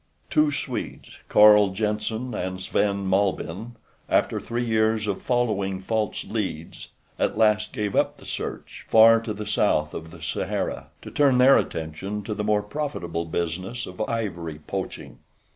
Two 0.31 0.49
Swedes, 0.49 1.19
Carl 1.29 1.75
Jenssen 1.75 2.33
and 2.33 2.59
Sven 2.59 3.05
Malbihn, 3.07 3.75
after 4.09 4.39
three 4.39 4.65
years 4.65 5.05
of 5.05 5.21
following 5.21 5.79
false 5.79 6.25
leads 6.25 6.87
at 7.19 7.37
last 7.37 7.71
gave 7.71 7.95
up 7.95 8.17
the 8.17 8.25
search 8.25 8.83
far 8.87 9.21
to 9.21 9.31
the 9.31 9.45
south 9.45 9.93
of 9.93 10.09
the 10.09 10.19
Sahara 10.19 10.87
to 11.03 11.11
turn 11.11 11.37
their 11.37 11.55
attention 11.55 12.23
to 12.23 12.33
the 12.33 12.43
more 12.43 12.63
profitable 12.63 13.25
business 13.25 13.85
of 13.85 14.01
ivory 14.09 14.57
poaching. 14.65 15.19